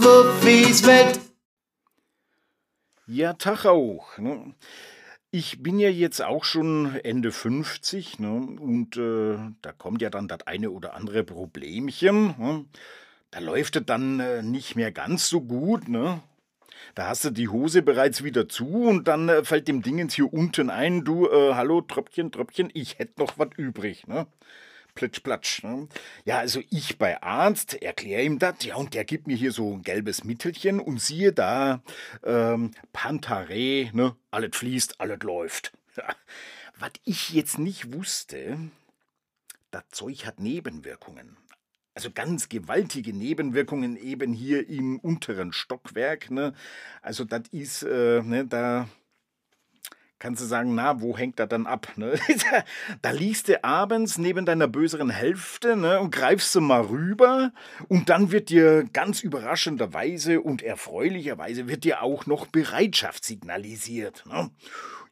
[0.00, 1.20] Wuffis Welt.
[3.06, 4.18] Ja, Tag auch.
[4.18, 4.54] Ne?
[5.30, 8.32] Ich bin ja jetzt auch schon Ende 50 ne?
[8.32, 12.34] und äh, da kommt ja dann das eine oder andere Problemchen.
[12.36, 12.64] Ne?
[13.30, 15.88] Da läuft es dann äh, nicht mehr ganz so gut.
[15.88, 16.20] Ne?
[16.96, 20.32] Da hast du die Hose bereits wieder zu und dann äh, fällt dem Dingens hier
[20.32, 24.08] unten ein, du, äh, hallo, Tröpfchen, Tröpfchen, ich hätte noch was übrig.
[24.08, 24.26] Ne?
[24.94, 25.62] Plitsch, platsch.
[25.62, 25.88] Ne?
[26.24, 29.74] Ja, also ich bei Arzt, erkläre ihm das, ja, und der gibt mir hier so
[29.74, 31.82] ein gelbes Mittelchen und siehe da,
[32.24, 35.72] ähm, Pantare, ne, alles fließt, alles läuft.
[36.78, 38.58] Was ich jetzt nicht wusste,
[39.70, 41.36] das Zeug hat Nebenwirkungen.
[41.94, 46.30] Also ganz gewaltige Nebenwirkungen eben hier im unteren Stockwerk.
[46.30, 46.54] Ne?
[47.02, 48.88] Also das ist, äh, ne, da
[50.22, 51.88] kannst du sagen, na, wo hängt er dann ab?
[51.96, 52.14] Ne?
[53.02, 57.50] da liegst du abends neben deiner böseren Hälfte ne, und greifst du mal rüber
[57.88, 64.22] und dann wird dir ganz überraschenderweise und erfreulicherweise wird dir auch noch Bereitschaft signalisiert.
[64.26, 64.50] Ne?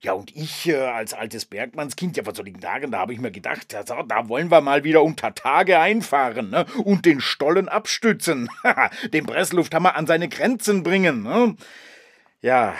[0.00, 3.32] Ja, und ich äh, als altes Bergmannskind, ja, soll ich sagen, da habe ich mir
[3.32, 6.66] gedacht, ja, da wollen wir mal wieder unter Tage einfahren ne?
[6.84, 8.48] und den Stollen abstützen,
[9.12, 11.24] den Presslufthammer an seine Grenzen bringen.
[11.24, 11.56] Ne?
[12.42, 12.76] Ja,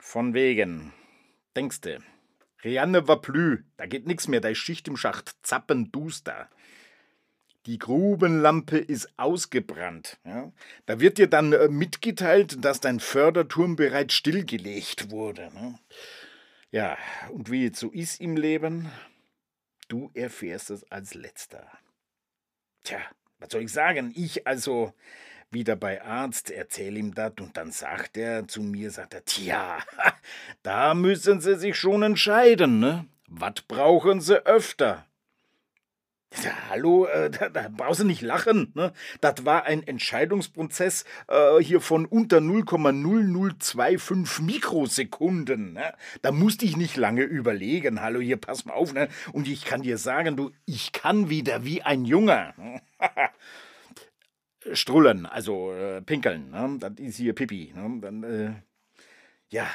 [0.00, 0.93] von wegen.
[1.56, 2.00] Denkste,
[2.64, 6.48] Rianne war plü, da geht nix mehr, da ist Schicht im Schacht, zappenduster.
[7.66, 10.18] Die Grubenlampe ist ausgebrannt.
[10.24, 10.52] Ja?
[10.86, 15.50] Da wird dir dann äh, mitgeteilt, dass dein Förderturm bereits stillgelegt wurde.
[15.54, 15.78] Ne?
[16.70, 16.98] Ja,
[17.30, 18.90] und wie es so ist im Leben,
[19.88, 21.66] du erfährst es als letzter.
[22.82, 22.98] Tja,
[23.38, 24.12] was soll ich sagen?
[24.14, 24.92] Ich also
[25.54, 29.78] wieder bei Arzt, erzähl ihm das und dann sagt er zu mir, sagt er, tja,
[30.62, 33.06] da müssen Sie sich schon entscheiden, ne?
[33.28, 35.06] Was brauchen Sie öfter?
[36.42, 38.72] Ja, hallo, äh, da, da, brauchst du nicht lachen.
[38.74, 38.92] Ne?
[39.20, 45.74] Das war ein Entscheidungsprozess äh, hier von unter 0,0025 Mikrosekunden.
[45.74, 45.94] Ne?
[46.22, 48.00] Da musste ich nicht lange überlegen.
[48.00, 48.92] Hallo, hier, pass mal auf.
[48.92, 49.08] Ne?
[49.32, 52.52] Und ich kann dir sagen, du, ich kann wieder wie ein Junge.
[52.56, 52.82] Ne?
[54.72, 56.76] Strullen, also äh, pinkeln, ne?
[56.80, 57.72] das ist hier Pipi.
[57.74, 58.00] Ne?
[58.00, 58.52] Dann, äh,
[59.50, 59.68] ja,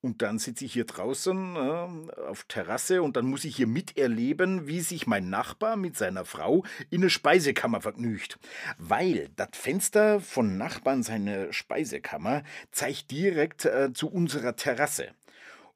[0.00, 4.68] und dann sitze ich hier draußen äh, auf Terrasse und dann muss ich hier miterleben,
[4.68, 8.38] wie sich mein Nachbar mit seiner Frau in eine Speisekammer vergnügt.
[8.78, 15.08] Weil das Fenster von Nachbarn seine Speisekammer zeigt direkt äh, zu unserer Terrasse.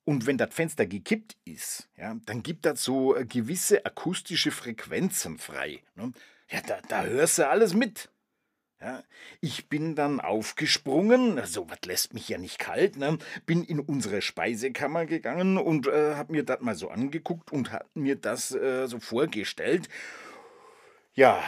[0.05, 5.39] Und wenn das Fenster gekippt ist, ja, dann gibt das so äh, gewisse akustische Frequenzen
[5.39, 5.81] frei.
[5.97, 6.13] Ne?
[6.49, 8.09] Ja, da, da hörst du alles mit.
[8.83, 9.05] Ja,
[9.41, 13.17] ich bin dann aufgesprungen, so was lässt mich ja nicht kalt, ne?
[13.47, 17.87] bin in unsere Speisekammer gegangen und äh, habe mir das mal so angeguckt und habe
[17.95, 19.89] mir das äh, so vorgestellt.
[21.15, 21.45] Ja,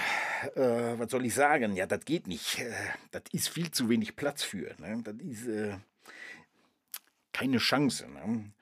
[0.54, 1.74] äh, was soll ich sagen?
[1.74, 2.60] Ja, das geht nicht.
[2.60, 2.72] Äh,
[3.10, 4.72] das ist viel zu wenig Platz für.
[4.78, 5.00] Ne?
[5.02, 5.74] Das ist äh,
[7.32, 8.06] keine Chance.
[8.08, 8.52] Ne?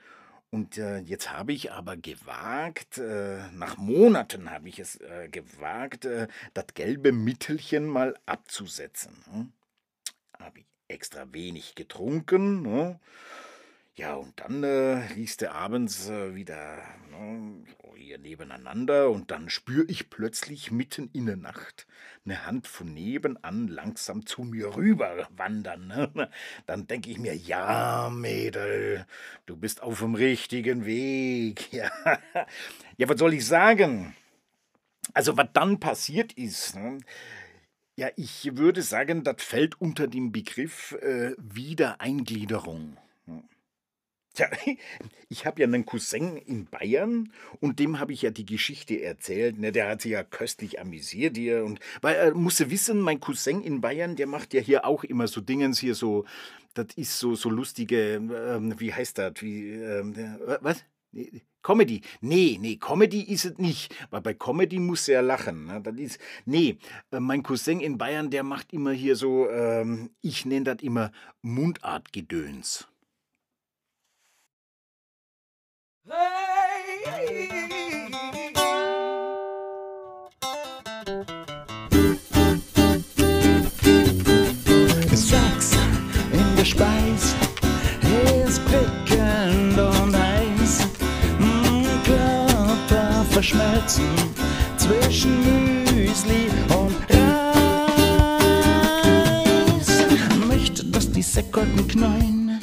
[0.54, 6.04] Und äh, jetzt habe ich aber gewagt, äh, nach Monaten habe ich es äh, gewagt,
[6.04, 9.24] äh, das gelbe Mittelchen mal abzusetzen.
[9.32, 9.48] Ne?
[10.38, 12.60] Habe ich extra wenig getrunken.
[12.60, 13.00] Ne?
[13.94, 16.78] Ja, und dann äh, liest er abends äh, wieder
[17.10, 21.86] ne, so hier nebeneinander und dann spüre ich plötzlich mitten in der Nacht
[22.24, 25.88] eine Hand von nebenan langsam zu mir rüber wandern.
[25.88, 26.30] Ne?
[26.66, 29.06] Dann denke ich mir, ja, Mädel,
[29.44, 31.70] du bist auf dem richtigen Weg.
[31.72, 31.90] Ja,
[32.96, 34.14] ja was soll ich sagen?
[35.14, 37.00] Also, was dann passiert ist, ne?
[37.96, 42.96] ja, ich würde sagen, das fällt unter den Begriff äh, Wiedereingliederung.
[44.34, 44.48] Tja,
[45.28, 49.58] ich habe ja einen Cousin in Bayern und dem habe ich ja die Geschichte erzählt.
[49.58, 49.72] Ne?
[49.72, 51.64] Der hat sich ja köstlich amüsiert hier.
[51.64, 55.28] Und weil er musste wissen, mein Cousin in Bayern, der macht ja hier auch immer
[55.28, 56.24] so Dingens hier so,
[56.74, 59.34] das ist so, so lustige, ähm, wie heißt das?
[59.40, 60.14] Wie, ähm,
[60.60, 60.84] was?
[61.62, 62.00] Comedy.
[62.20, 63.94] Nee, nee, Comedy ist es nicht.
[64.10, 65.66] Weil bei Comedy muss er lachen.
[65.66, 65.80] Ne?
[65.82, 66.78] Das ist, nee,
[67.10, 71.12] äh, mein Cousin in Bayern, der macht immer hier so, ähm, ich nenne das immer
[71.42, 72.88] Mundartgedöns.
[85.14, 85.72] Sex
[86.32, 87.34] in der Speis
[88.46, 90.86] ist prickelnd und heiß.
[91.40, 94.04] Mm, Körper verschmelzen
[94.76, 97.32] zwischen Müsli und Reis.
[100.46, 102.60] Möchte, dass die Säckolten knallen.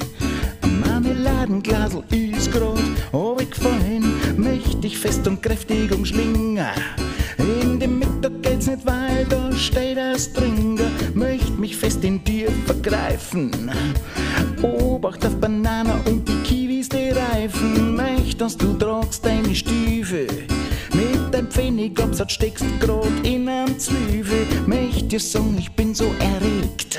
[0.80, 2.78] Marmeladenglasel ist grad
[3.12, 6.58] obig fein, mächtig fest und kräftig umschlingen.
[7.38, 10.78] In die Mitte geht's nicht, weil da steht das drin.
[11.14, 13.70] möcht mich fest in dir vergreifen.
[14.62, 20.26] Obacht auf Banana und die Kiwis, die Reifen, möcht, dass du tragst deine Stiefel.
[20.92, 26.98] Mit deinem Pfennigabsatz steckst grad in einem Zwiebel, möcht dir sagen, ich bin so erregt.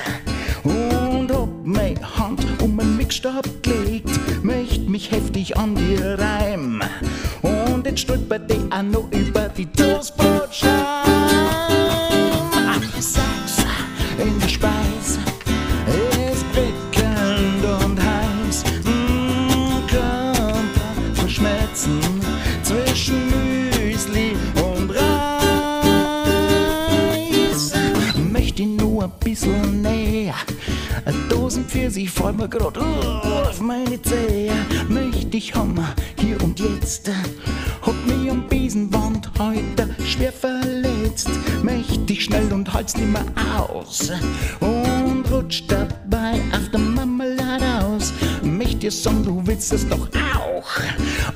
[0.64, 4.10] Und hab meine Hand um meinen Mixstab gelegt,
[4.44, 6.81] möcht mich heftig an dir reim.
[8.84, 10.72] Noch über die Toastbrotscheibe.
[13.00, 13.58] Sag's
[14.18, 15.20] in der Speise,
[16.32, 18.64] ist prickelnd und heiß.
[18.84, 22.00] Mm, Körper verschmelzen
[22.64, 25.04] zwischen Müsli und Reis.
[28.32, 30.34] Möchte nur ein bisschen näher.
[31.06, 34.52] Eine Dosen Pfirsich grad uh, auf meine Zehe.
[34.88, 37.10] Möchte ich Hammer hier und jetzt.
[37.82, 41.30] Hab mich am Besenwand heute schwer verletzt.
[41.64, 43.26] Möchte ich schnell und halt's nimmer
[43.58, 44.12] aus.
[44.60, 48.14] Und rutsch dabei auf der Marmelade aus.
[48.44, 50.70] Möchte dir sagen, du willst es doch auch.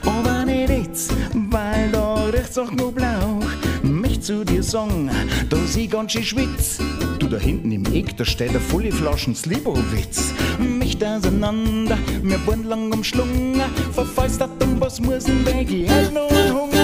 [0.05, 3.43] Aber nicht jetzt, weil da riecht's auch nur Blauch.
[3.83, 5.11] Möchte zu dir sagen,
[5.49, 6.79] dass ich ganz schön schwitz.
[7.25, 10.31] Du da hinten im Eck, da steht eine volle Flaschen Slibowitz.
[10.59, 13.61] Mich auseinander, mir wurden lang umschlungen.
[13.93, 16.74] Verfalstert um was muss denn weg, ich hält noch einen Hunger.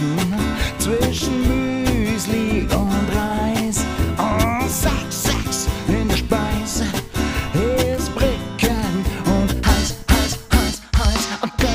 [0.00, 3.84] Mm, zwischen Müsli und Reis.
[4.16, 6.86] Und Sex, Sex in der Speise
[7.96, 11.72] ist brickend und heiß, heiß, heiß, heiß am Körper.